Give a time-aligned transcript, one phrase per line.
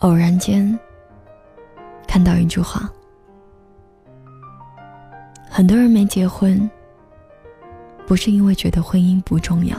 [0.00, 0.78] 偶然间
[2.08, 2.88] 看到一句话：
[5.50, 6.68] 很多人没结婚，
[8.06, 9.76] 不是因为觉得婚姻不重要，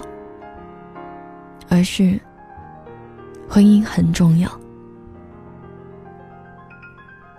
[1.70, 2.20] 而是
[3.50, 4.48] 婚姻很重要。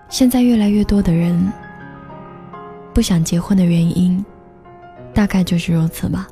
[0.09, 1.53] 现在越来越多的人
[2.93, 4.25] 不想结婚的原因，
[5.15, 6.27] 大概就是如此吧。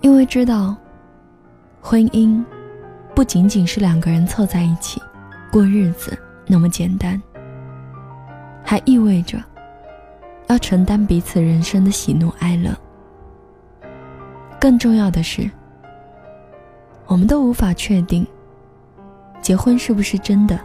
[0.00, 0.76] 因为知道，
[1.80, 2.44] 婚姻。
[3.16, 5.00] 不仅仅是两个人凑在一起
[5.50, 6.16] 过日子
[6.46, 7.20] 那么简单，
[8.62, 9.42] 还意味着
[10.48, 12.76] 要承担彼此人生的喜怒哀乐。
[14.60, 15.50] 更重要的是，
[17.06, 18.26] 我们都无法确定
[19.40, 20.60] 结婚是不是真的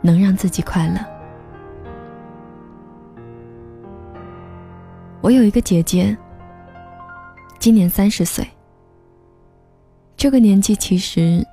[0.00, 0.94] 能让自己快乐。
[5.20, 6.16] 我有一个姐姐，
[7.58, 8.46] 今年三十岁，
[10.16, 11.44] 这个年纪其实。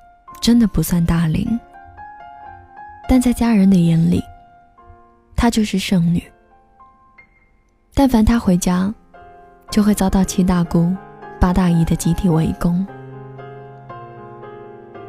[0.41, 1.47] 真的不算大龄，
[3.07, 4.23] 但在家人的眼里，
[5.35, 6.23] 她就是剩女。
[7.93, 8.91] 但凡她回家，
[9.69, 10.95] 就会遭到七大姑、
[11.39, 12.85] 八大姨的集体围攻。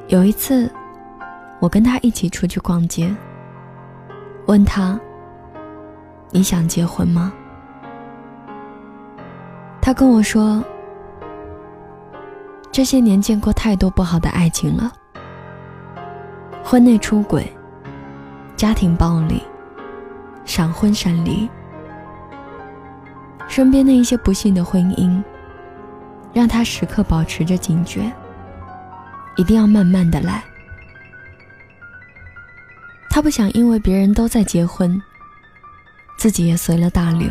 [0.08, 0.70] 有一次，
[1.60, 3.10] 我跟她一起出去逛街，
[4.47, 5.00] 问她
[6.30, 7.33] ：“你想结婚吗？”
[9.80, 10.62] 她跟我说
[12.70, 14.92] ：“这些年见过太多不好的爱情了。”
[16.64, 17.50] 婚内出轨、
[18.56, 19.42] 家庭暴力、
[20.44, 21.48] 闪婚闪离，
[23.48, 25.22] 身边的一些不幸的婚姻，
[26.32, 28.10] 让他时刻保持着警觉，
[29.36, 30.42] 一定要慢慢的来。
[33.10, 35.00] 他不想因为别人都在结婚，
[36.16, 37.28] 自己也随了大流，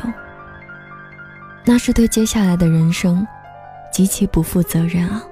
[1.65, 3.25] 那是对接下来的人生
[3.91, 5.23] 极其不负责任啊。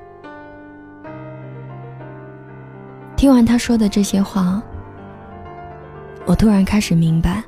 [3.20, 4.64] 听完他说的这些话，
[6.26, 7.44] 我突然开始明白，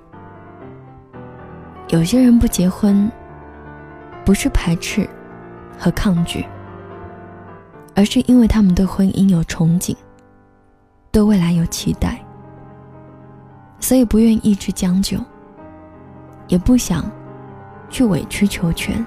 [1.88, 3.10] 有些人不结婚，
[4.26, 5.10] 不是排斥
[5.80, 6.46] 和抗拒，
[7.96, 9.96] 而是因为他们对婚姻有憧憬，
[11.10, 12.22] 对未来有期待，
[13.80, 15.18] 所以不愿意去将就，
[16.50, 17.10] 也不想
[17.90, 19.06] 去委曲求全，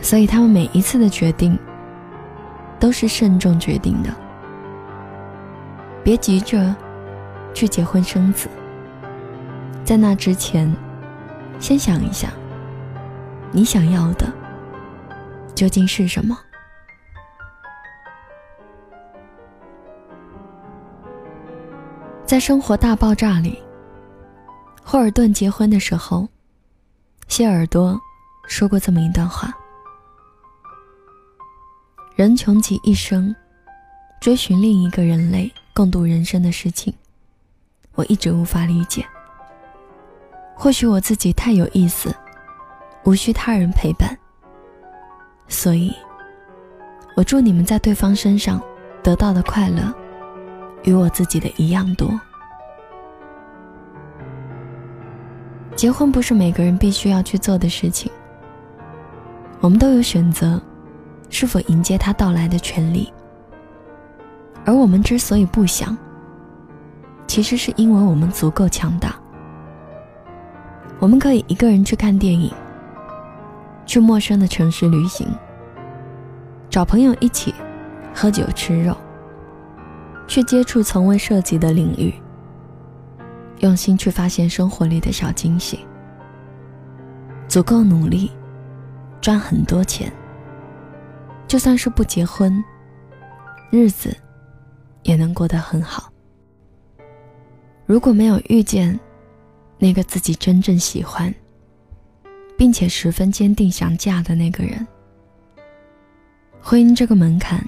[0.00, 1.56] 所以他们每一次的决定
[2.80, 4.12] 都是慎重决定的。
[6.04, 6.74] 别急着
[7.54, 8.48] 去结婚生子，
[9.84, 10.74] 在那之前，
[11.60, 12.30] 先想一想，
[13.52, 14.26] 你想要的
[15.54, 16.36] 究竟是什么？
[22.26, 23.62] 在《生活大爆炸》里，
[24.82, 26.26] 霍尔顿结婚的时候，
[27.28, 27.96] 谢耳朵
[28.48, 29.52] 说过这么一段话：
[32.16, 33.32] 人穷极一生，
[34.20, 35.52] 追寻另一个人类。
[35.74, 36.92] 共度人生的事情，
[37.94, 39.04] 我一直无法理解。
[40.54, 42.14] 或许我自己太有意思，
[43.04, 44.16] 无需他人陪伴。
[45.48, 45.92] 所以，
[47.16, 48.60] 我祝你们在对方身上
[49.02, 49.92] 得到的快乐，
[50.84, 52.20] 与我自己的一样多。
[55.74, 58.12] 结婚不是每个人必须要去做的事情。
[59.60, 60.60] 我们都有选择，
[61.30, 63.10] 是否迎接他到来的权利。
[64.64, 65.96] 而我们之所以不想，
[67.26, 69.16] 其实是因为我们足够强大。
[71.00, 72.52] 我们可以一个人去看电影，
[73.84, 75.26] 去陌生的城市旅行，
[76.70, 77.52] 找朋友一起
[78.14, 78.96] 喝酒吃肉，
[80.28, 82.14] 去接触从未涉及的领域，
[83.58, 85.80] 用心去发现生活里的小惊喜。
[87.48, 88.30] 足够努力，
[89.20, 90.10] 赚很多钱，
[91.48, 92.62] 就算是不结婚，
[93.70, 94.16] 日子。
[95.02, 96.10] 也能过得很好。
[97.84, 98.98] 如果没有遇见
[99.78, 101.34] 那个自己真正喜欢，
[102.56, 104.86] 并且十分坚定想嫁的那个人，
[106.60, 107.62] 婚姻这个门槛，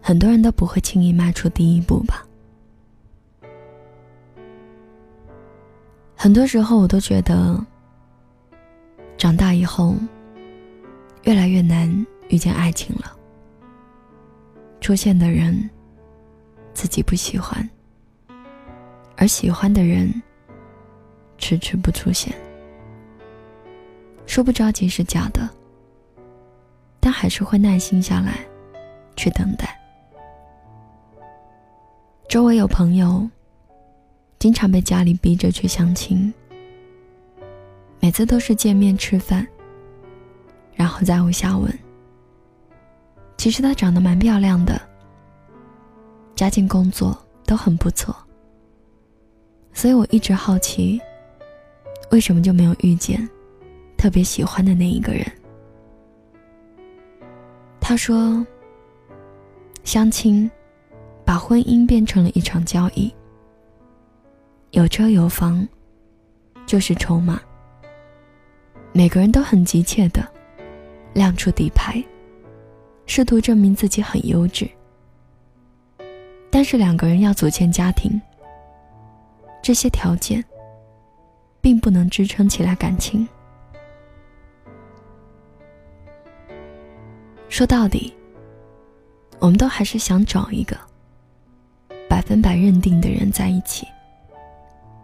[0.00, 2.24] 很多人都不会轻易迈出第一步吧。
[6.14, 7.62] 很多时候，我都觉得，
[9.18, 9.94] 长大以后，
[11.24, 13.14] 越来越难遇见爱情了。
[14.80, 15.68] 出现的人。
[16.74, 17.66] 自己不喜欢，
[19.16, 20.12] 而喜欢的人
[21.38, 22.34] 迟迟不出现，
[24.26, 25.48] 说不着急是假的，
[26.98, 28.44] 但还是会耐心下来，
[29.16, 29.80] 去等待。
[32.28, 33.26] 周围有朋友，
[34.40, 36.34] 经常被家里逼着去相亲，
[38.00, 39.46] 每次都是见面吃饭，
[40.74, 41.72] 然后再无下文。
[43.36, 44.80] 其实她长得蛮漂亮的。
[46.34, 47.16] 家境、工作
[47.46, 48.14] 都很不错，
[49.72, 51.00] 所以我一直好奇，
[52.10, 53.28] 为什么就没有遇见
[53.96, 55.24] 特别喜欢的那一个人。
[57.80, 58.44] 他说
[59.84, 60.50] ：“相亲，
[61.24, 63.12] 把婚姻变成了一场交易。
[64.70, 65.66] 有车有房，
[66.66, 67.40] 就是筹码。
[68.92, 70.26] 每个人都很急切的
[71.12, 72.02] 亮出底牌，
[73.06, 74.68] 试图证明自己很优质。
[76.54, 78.22] 但是两个人要组建家庭，
[79.60, 80.42] 这些条件
[81.60, 83.26] 并不能支撑起来感情。”
[87.50, 88.14] 说到底，
[89.40, 90.78] 我们都还是想找一个
[92.08, 93.84] 百分百认定的人在一起，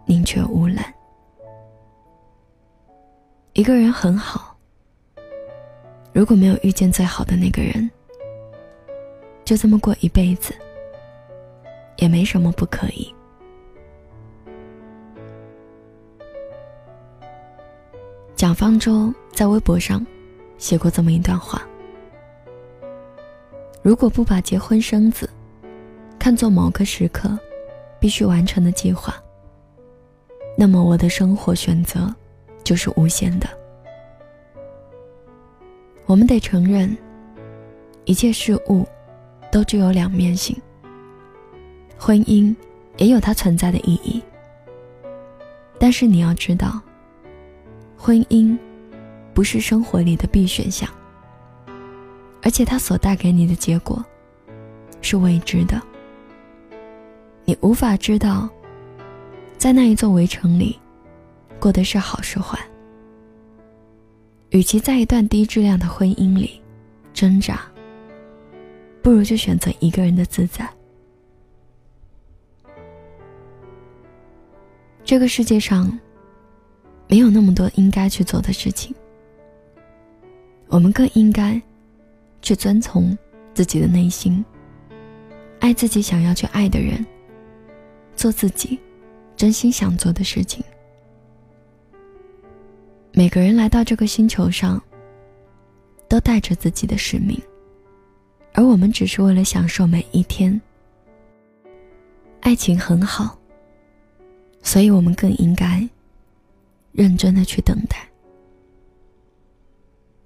[0.05, 0.81] 宁缺毋滥。
[3.51, 4.55] 一个人很好，
[6.13, 7.91] 如果没有遇见最好的那个人，
[9.43, 10.55] 就这么过一辈子，
[12.01, 13.13] 也没什么不可以。
[18.35, 20.03] 蒋方舟在微博上
[20.57, 21.61] 写过这么一段话。
[23.83, 25.29] 如果不把结婚生子
[26.17, 27.37] 看作某个时刻
[27.99, 29.13] 必须完成的计划，
[30.57, 32.11] 那么我的生活选择
[32.63, 33.47] 就是无限的。
[36.07, 36.97] 我们得承认，
[38.05, 38.87] 一切事物
[39.51, 40.59] 都具有两面性，
[42.03, 42.53] 婚姻
[42.97, 44.19] 也有它存在的意义。
[45.79, 46.81] 但是你要知道，
[47.95, 48.57] 婚姻
[49.35, 50.89] 不是生活里的必选项。
[52.41, 54.03] 而且它所带给你的结果，
[55.03, 55.79] 是未知的。
[57.45, 58.49] 你无法知道，
[59.59, 60.79] 在那一座围城里，
[61.59, 62.57] 过的是好是坏。
[64.49, 66.59] 与其在一段低质量的婚姻里
[67.13, 67.61] 挣扎，
[69.03, 70.67] 不如就选择一个人的自在。
[75.11, 75.91] 这个世界上，
[77.09, 78.95] 没有那么多应该去做的事情，
[80.69, 81.61] 我们更应该。
[82.41, 83.15] 去遵从
[83.53, 84.43] 自己的内心，
[85.59, 87.05] 爱自己想要去爱的人，
[88.15, 88.79] 做自己
[89.35, 90.63] 真心想做的事情。
[93.11, 94.81] 每个人来到这个星球上，
[96.07, 97.37] 都带着自己的使命，
[98.53, 100.59] 而我们只是为了享受每一天。
[102.39, 103.37] 爱情很好，
[104.61, 105.87] 所以我们更应该
[106.91, 107.97] 认真的去等待。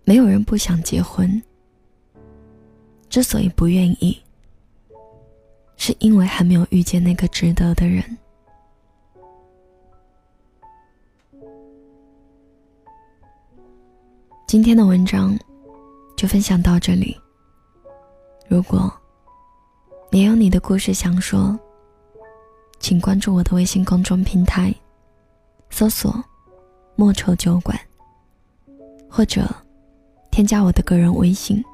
[0.04, 1.42] 没有人不想结婚。
[3.08, 4.22] 之所以不愿意，
[5.78, 8.04] 是因为还没有遇见那个值得的人。
[14.48, 15.38] 今天的文章
[16.18, 17.18] 就分享到这里。
[18.50, 18.92] 如果
[20.12, 21.58] 你有你的故事想说，
[22.88, 24.72] 请关注我的微信公众平台，
[25.72, 26.24] 搜索
[26.96, 27.76] “莫愁酒馆”，
[29.10, 29.44] 或者
[30.30, 31.66] 添加我的个人微信。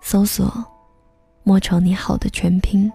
[0.00, 0.50] 搜索
[1.44, 2.90] “莫愁你好”的全拼，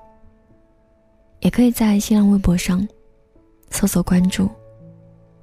[1.42, 2.88] 也可以在新浪微博上
[3.70, 4.50] 搜索关注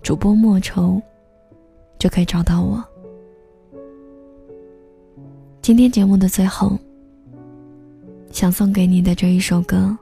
[0.03, 1.01] 主播莫愁，
[1.97, 2.85] 就可以找到我。
[5.63, 6.77] 今天节目的最后，
[8.33, 9.97] 想送给你的这一首歌，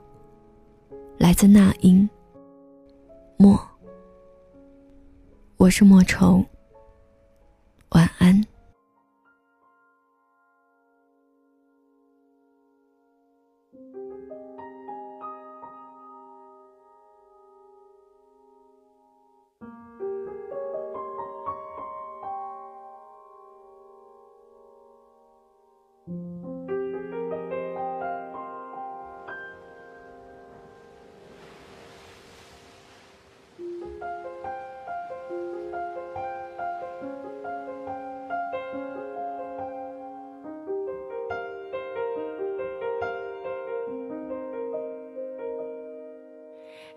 [1.17, 2.09] 来自那英。
[3.37, 3.59] 莫，
[5.57, 6.43] 我是莫愁，
[7.89, 8.42] 晚安。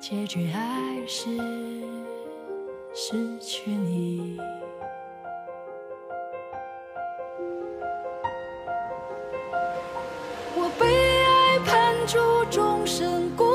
[0.00, 0.60] 结局还
[1.06, 1.28] 是
[2.94, 4.38] 失去你。
[10.56, 10.86] 我被
[11.22, 12.18] 爱判处
[12.50, 13.49] 终身孤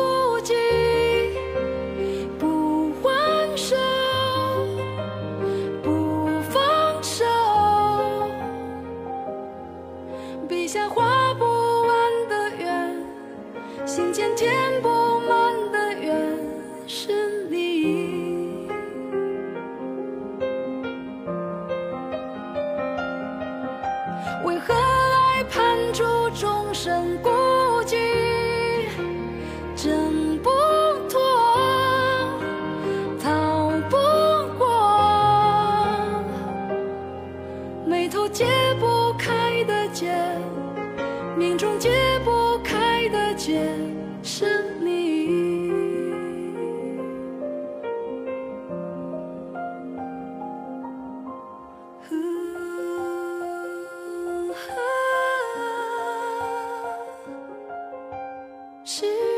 [58.86, 59.35] 是。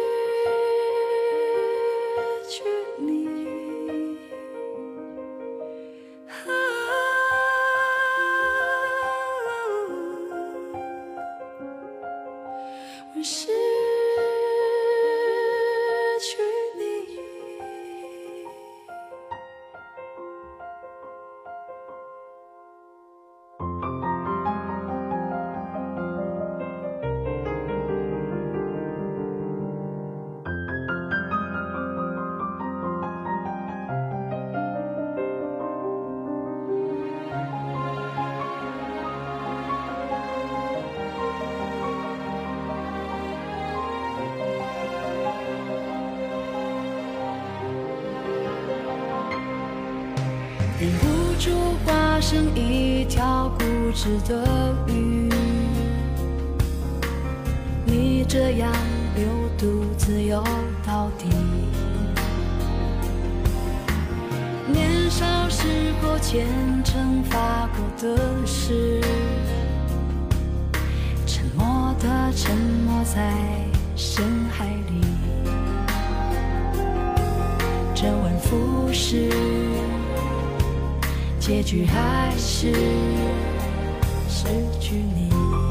[51.85, 53.63] 化成一条固
[53.93, 55.29] 执的鱼，
[57.85, 58.71] 逆着洋
[59.15, 59.25] 流，
[59.57, 60.43] 独自游
[60.85, 61.29] 到底。
[64.71, 65.67] 年少时
[66.01, 66.45] 破虔
[66.83, 69.01] 诚发过的誓，
[71.25, 73.33] 沉默地沉没在
[73.95, 75.01] 深海里，
[77.95, 79.29] 周而复始。
[81.47, 82.73] 结局还是
[84.27, 84.47] 失
[84.81, 85.66] 去你。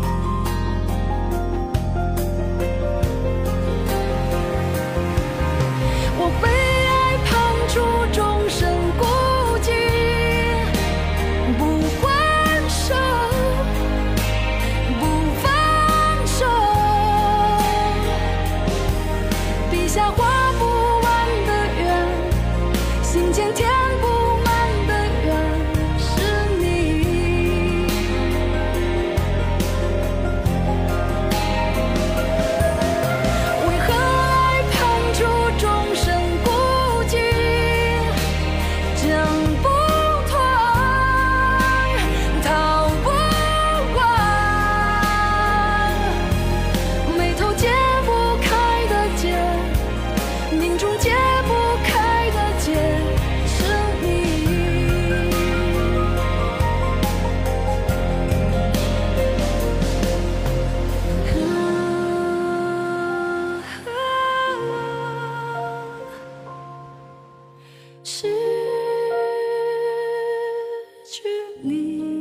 [71.76, 72.15] You.